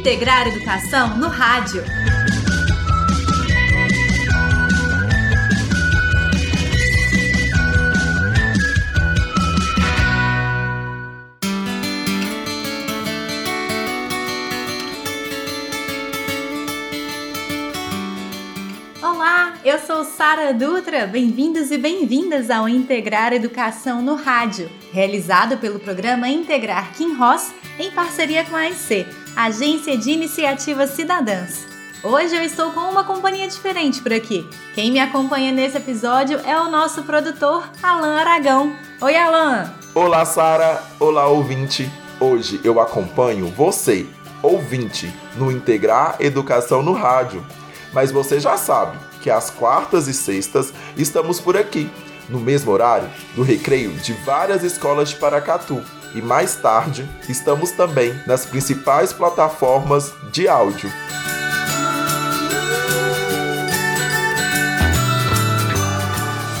[0.00, 1.84] Integrar Educação no Rádio.
[19.02, 21.06] Olá, eu sou Sara Dutra.
[21.06, 27.90] Bem-vindos e bem-vindas ao Integrar Educação no Rádio, realizado pelo programa Integrar Kim Ross em
[27.90, 31.66] parceria com a AIC, Agência de Iniciativas Cidadãs.
[32.02, 34.48] Hoje eu estou com uma companhia diferente por aqui.
[34.74, 38.74] Quem me acompanha nesse episódio é o nosso produtor, Alan Aragão.
[39.00, 39.72] Oi, Alan!
[39.94, 40.82] Olá, Sara!
[40.98, 41.90] Olá, ouvinte!
[42.18, 44.06] Hoje eu acompanho você,
[44.42, 47.44] ouvinte, no Integrar Educação no Rádio
[47.92, 51.90] mas você já sabe que às quartas e sextas estamos por aqui,
[52.28, 55.82] no mesmo horário do recreio de várias escolas de Paracatu.
[56.12, 60.90] E mais tarde, estamos também nas principais plataformas de áudio.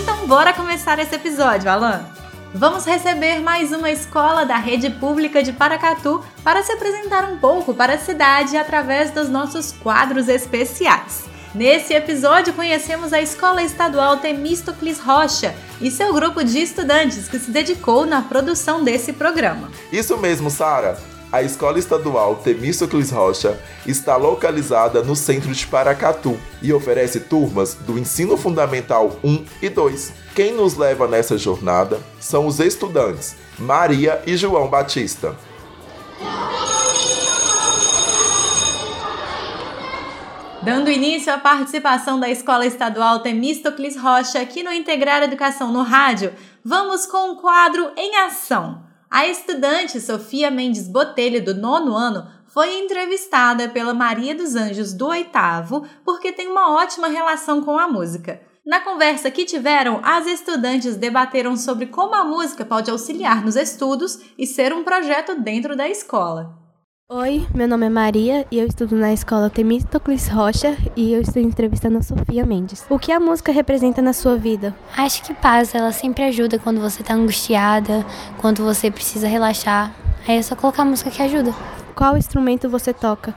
[0.00, 2.06] Então, bora começar esse episódio, Alan!
[2.54, 7.74] Vamos receber mais uma escola da rede pública de Paracatu para se apresentar um pouco
[7.74, 11.24] para a cidade através dos nossos quadros especiais.
[11.54, 17.50] Nesse episódio, conhecemos a Escola Estadual Temístocles Rocha e seu grupo de estudantes que se
[17.50, 19.70] dedicou na produção desse programa.
[19.92, 20.98] Isso mesmo, Sara.
[21.34, 27.98] A Escola Estadual Temístocles Rocha está localizada no centro de Paracatu e oferece turmas do
[27.98, 30.12] Ensino Fundamental 1 e 2.
[30.32, 35.34] Quem nos leva nessa jornada são os estudantes Maria e João Batista.
[40.64, 46.32] Dando início à participação da Escola Estadual Temístocles Rocha aqui no Integrar Educação no Rádio,
[46.64, 48.82] vamos com o quadro Em Ação.
[49.10, 55.08] A estudante Sofia Mendes Botelho, do nono ano, foi entrevistada pela Maria dos Anjos do
[55.08, 58.40] oitavo porque tem uma ótima relação com a música.
[58.64, 64.18] Na conversa que tiveram, as estudantes debateram sobre como a música pode auxiliar nos estudos
[64.38, 66.63] e ser um projeto dentro da escola.
[67.10, 71.42] Oi, meu nome é Maria e eu estudo na escola Temístocles Rocha e eu estou
[71.42, 72.86] entrevistando a Sofia Mendes.
[72.88, 74.74] O que a música representa na sua vida?
[74.96, 78.06] Acho que paz, ela sempre ajuda quando você está angustiada,
[78.38, 79.94] quando você precisa relaxar.
[80.26, 81.54] Aí é só colocar a música que ajuda.
[81.94, 83.34] Qual instrumento você toca?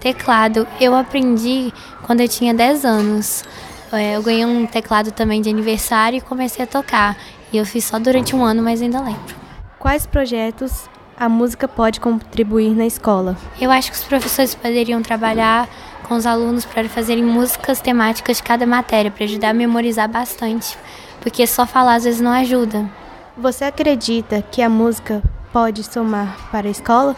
[0.00, 0.66] Teclado.
[0.80, 1.72] Eu aprendi
[2.02, 3.44] quando eu tinha 10 anos.
[3.92, 7.16] É, eu ganhei um teclado também de aniversário e comecei a tocar.
[7.52, 9.36] E eu fiz só durante um ano, mas ainda lembro.
[9.78, 10.90] Quais projetos
[11.22, 13.36] a música pode contribuir na escola?
[13.60, 15.68] Eu acho que os professores poderiam trabalhar
[16.02, 20.76] com os alunos para fazerem músicas temáticas de cada matéria, para ajudar a memorizar bastante,
[21.20, 22.90] porque só falar às vezes não ajuda.
[23.38, 25.22] Você acredita que a música
[25.52, 27.14] pode somar para a escola?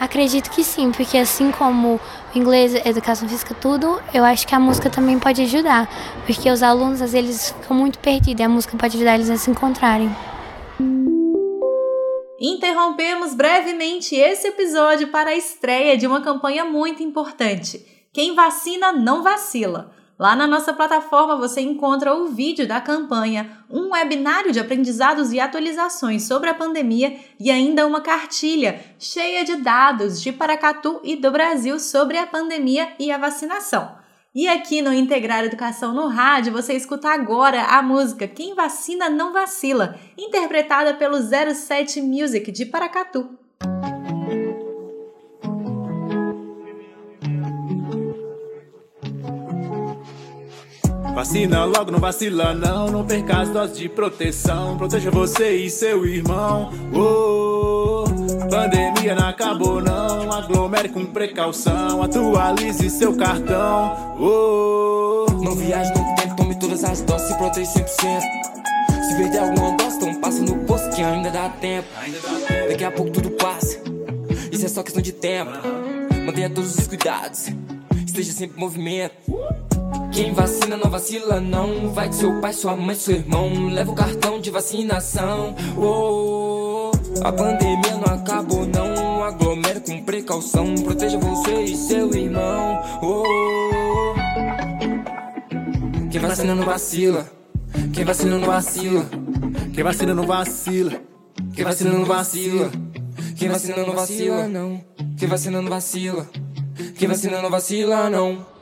[0.00, 2.00] Acredito que sim, porque assim como
[2.34, 5.88] inglês, educação física, tudo, eu acho que a música também pode ajudar,
[6.26, 9.36] porque os alunos às vezes ficam muito perdidos e a música pode ajudar eles a
[9.36, 10.10] se encontrarem.
[12.46, 17.82] Interrompemos brevemente esse episódio para a estreia de uma campanha muito importante.
[18.12, 19.94] Quem vacina não vacila.
[20.18, 25.40] Lá na nossa plataforma você encontra o vídeo da campanha, um webinário de aprendizados e
[25.40, 31.30] atualizações sobre a pandemia e ainda uma cartilha cheia de dados de Paracatu e do
[31.30, 34.03] Brasil sobre a pandemia e a vacinação.
[34.34, 39.32] E aqui no Integrar Educação no Rádio, você escuta agora a música Quem Vacina Não
[39.32, 43.28] Vacila, interpretada pelo 07 Music de Paracatu.
[51.14, 56.04] Vacina logo, não vacila não, não perca as doses de proteção, proteja você e seu
[56.04, 56.72] irmão.
[56.92, 58.04] Oh,
[58.54, 64.16] pandemia não acabou não, aglomere com precaução, atualize seu cartão.
[64.20, 68.20] Oh, não viaje no tempo, tome todas as doses, se protege 100%.
[69.08, 71.88] Se perder alguma dose, então passa no posto que ainda dá tempo.
[72.68, 73.80] Daqui a pouco tudo passa,
[74.52, 75.50] isso é só questão de tempo.
[76.24, 77.48] Mantenha todos os cuidados,
[78.06, 79.14] esteja sempre em movimento.
[80.12, 83.94] Quem vacina não vacila não Vai de seu pai, sua mãe, seu irmão Leva o
[83.96, 86.63] cartão de vacinação oh,
[87.22, 89.24] A pandemia não acabou não.
[89.24, 90.74] Aglomere com precaução.
[90.74, 92.82] Proteja você e seu irmão.
[93.02, 94.14] Oh,
[96.10, 97.30] Quem vacina não vacila.
[97.92, 99.06] Quem vacina não vacila.
[99.72, 101.00] Quem vacina não vacila.
[101.54, 102.70] Quem vacina não vacila.
[103.36, 104.84] Quem vacina não vacila não.
[105.18, 106.26] Quem vacina não vacila.
[106.96, 108.53] Quem vacina não vacila não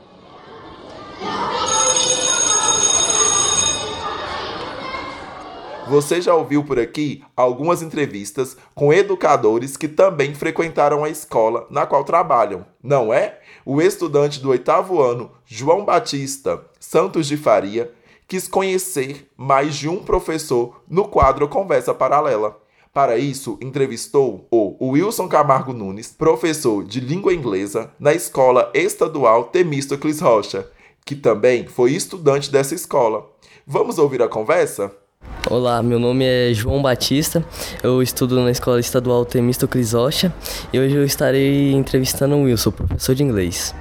[5.89, 11.85] Você já ouviu por aqui algumas entrevistas com educadores que também frequentaram a escola na
[11.85, 13.41] qual trabalham, não é?
[13.67, 17.93] O estudante do oitavo ano, João Batista Santos de Faria,
[18.29, 22.57] quis conhecer mais de um professor no quadro Conversa Paralela.
[22.93, 30.21] Para isso, entrevistou o Wilson Camargo Nunes, professor de língua inglesa na Escola Estadual Temístocles
[30.21, 30.71] Rocha,
[31.05, 33.27] que também foi estudante dessa escola.
[33.67, 35.02] Vamos ouvir a conversa?
[35.51, 37.45] Olá, meu nome é João Batista,
[37.83, 40.33] eu estudo na Escola Estadual Temístocles Rocha
[40.73, 43.75] e hoje eu estarei entrevistando o Wilson, professor de inglês.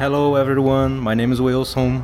[0.00, 2.02] Hello everyone, my name is Wilson.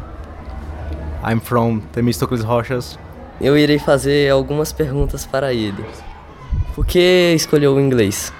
[1.29, 2.99] I'm from Temístocles Rochas
[3.41, 5.85] eu irei fazer algumas perguntas para ele.
[6.75, 8.33] Por que escolheu o inglês?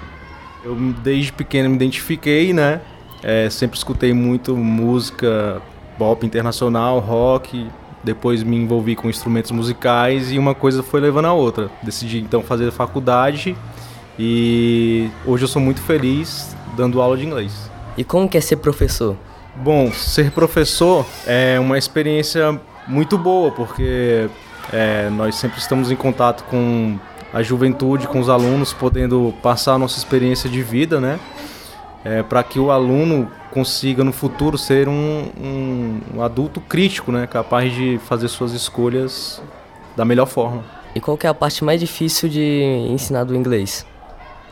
[0.63, 2.81] Eu desde pequeno me identifiquei, né?
[3.23, 5.61] É, sempre escutei muito música
[5.97, 7.67] pop internacional, rock.
[8.07, 11.69] Depois me envolvi com instrumentos musicais e uma coisa foi levando a outra.
[11.83, 13.53] Decidi então fazer faculdade
[14.17, 17.69] e hoje eu sou muito feliz dando aula de inglês.
[17.97, 19.17] E como que é ser professor?
[19.57, 22.57] Bom, ser professor é uma experiência
[22.87, 24.29] muito boa porque
[24.71, 26.97] é, nós sempre estamos em contato com
[27.33, 31.19] a juventude, com os alunos, podendo passar a nossa experiência de vida, né?
[32.05, 37.27] É, para que o aluno consiga no futuro ser um, um, adulto crítico, né?
[37.27, 39.41] Capaz de fazer suas escolhas
[39.95, 40.63] da melhor forma.
[40.93, 43.85] E qual é a parte mais difícil de ensinar do inglês?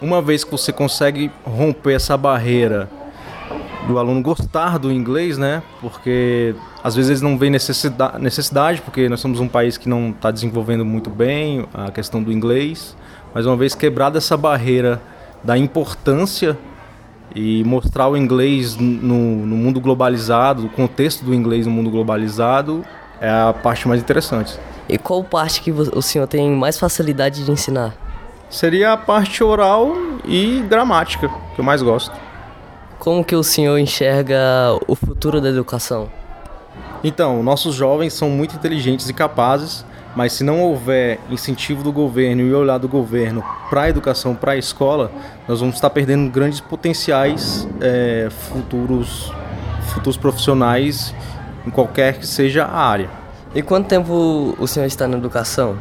[0.02, 2.90] Uma vez que você consegue romper essa barreira
[3.88, 5.62] do aluno gostar do inglês, né?
[5.80, 10.10] Porque às vezes eles não veem necessidade, necessidade, porque nós somos um país que não
[10.10, 12.96] está desenvolvendo muito bem a questão do inglês.
[13.34, 15.02] Mas uma vez quebrada essa barreira
[15.44, 16.58] da importância
[17.34, 22.86] e mostrar o inglês no, no mundo globalizado, o contexto do inglês no mundo globalizado,
[23.20, 24.60] é a parte mais interessante.
[24.88, 27.96] E qual parte que o senhor tem mais facilidade de ensinar?
[28.50, 29.94] Seria a parte oral
[30.24, 32.12] e gramática, que eu mais gosto.
[33.00, 34.38] Como que o senhor enxerga
[34.88, 36.10] o futuro da educação?
[37.04, 42.42] Então, nossos jovens são muito inteligentes e capazes, mas se não houver incentivo do governo
[42.42, 45.12] e olhar do governo para a educação, para a escola,
[45.48, 49.32] nós vamos estar perdendo grandes potenciais é, futuros,
[49.94, 51.14] futuros profissionais
[51.68, 53.10] em qualquer que seja a área.
[53.54, 55.78] E quanto tempo o senhor está na educação?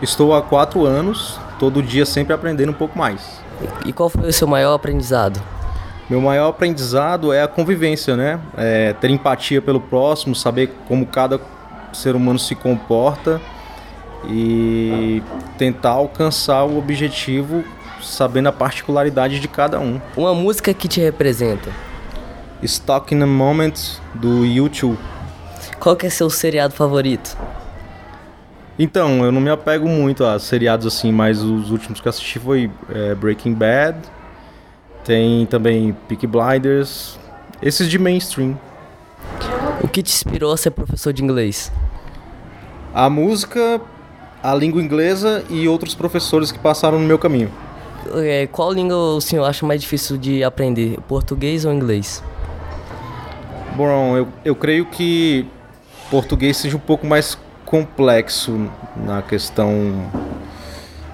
[0.00, 3.40] Estou há quatro anos, todo dia sempre aprendendo um pouco mais.
[3.84, 5.40] E qual foi o seu maior aprendizado?
[6.08, 8.38] Meu maior aprendizado é a convivência, né?
[8.56, 11.40] É ter empatia pelo próximo, saber como cada
[11.94, 13.40] ser humano se comporta
[14.28, 15.22] e
[15.58, 17.64] tentar alcançar o objetivo
[18.02, 20.00] sabendo a particularidade de cada um.
[20.16, 21.70] Uma música que te representa?
[22.64, 23.74] Stuck in a Moment
[24.14, 24.98] do YouTube.
[25.78, 27.36] Qual que é seu seriado favorito?
[28.78, 32.70] Então, eu não me apego muito a seriados assim, mas os últimos que assisti foi
[32.92, 33.96] é, Breaking Bad
[35.04, 37.18] tem também Peak Blinders,
[37.62, 38.58] esses de mainstream.
[39.82, 41.72] O que te inspirou a ser professor de inglês?
[42.94, 43.80] A música,
[44.42, 47.50] a língua inglesa e outros professores que passaram no meu caminho.
[48.16, 52.22] É, qual língua o senhor acha mais difícil de aprender, português ou inglês?
[53.74, 55.46] Bom, eu, eu creio que
[56.10, 60.10] português seja um pouco mais complexo na questão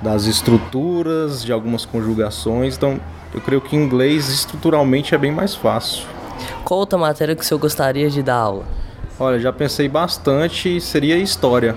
[0.02, 3.00] das estruturas, de algumas conjugações, então
[3.32, 6.04] eu creio que inglês estruturalmente é bem mais fácil.
[6.64, 8.64] Qual outra matéria que o senhor gostaria de dar aula?
[9.18, 11.76] Olha, já pensei bastante, seria história.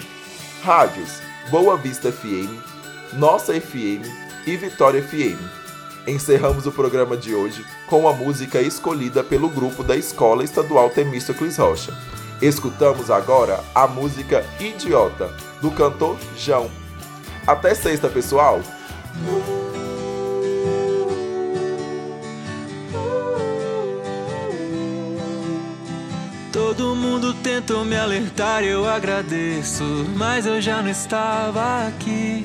[0.62, 2.50] Rádios Boa Vista FM,
[3.14, 5.38] Nossa FM e Vitória FM.
[6.06, 11.56] Encerramos o programa de hoje com a música escolhida pelo grupo da Escola Estadual Temístocles
[11.56, 11.96] Rocha.
[12.40, 16.70] Escutamos agora a música Idiota, do cantor João.
[17.46, 18.60] Até sexta, pessoal!
[26.52, 29.84] Todo mundo tentou me alertar, eu agradeço,
[30.16, 32.44] mas eu já não estava aqui.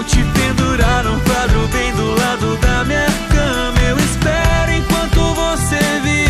[0.00, 3.78] Vou te pendurar num quadro bem do lado da minha cama.
[3.86, 6.29] Eu espero enquanto você vive.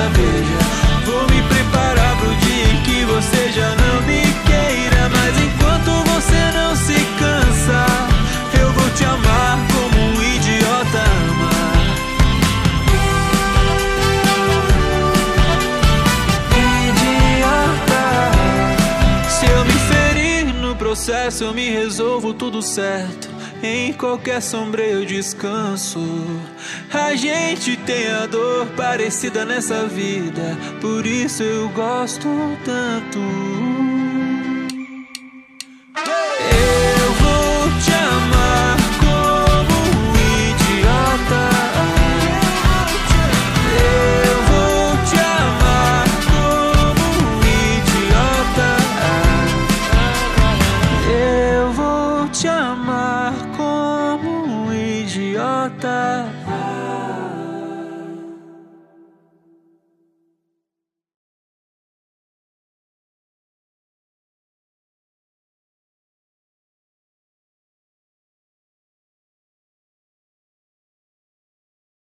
[0.00, 0.58] veja.
[1.04, 5.08] Vou me preparar pro dia em que você já não me queira.
[5.08, 7.86] Mas enquanto você não se cansa,
[8.60, 11.50] eu vou te amar como um idiota ama.
[17.36, 18.04] Idiota.
[19.28, 23.35] Se eu me ferir no processo, eu me resolvo tudo certo.
[23.62, 26.00] Em qualquer sombra eu descanso.
[26.92, 32.28] A gente tem a dor parecida nessa vida, por isso eu gosto
[32.64, 33.75] tanto.